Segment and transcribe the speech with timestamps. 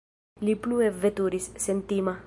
[0.47, 2.19] Li plue veturis, sentima.